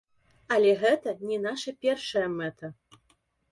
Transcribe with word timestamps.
Але 0.55 0.71
гэта 0.83 1.13
не 1.33 1.37
наша 1.45 1.75
першая 1.87 2.25
мэта. 2.37 2.65